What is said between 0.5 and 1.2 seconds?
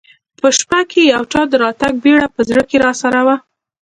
شپه کې د